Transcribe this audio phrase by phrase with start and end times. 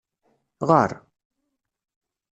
[0.69, 0.91] Ɣaṛ!